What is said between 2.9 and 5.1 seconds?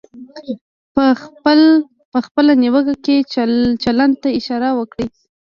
کې چلند ته اشاره وکړئ.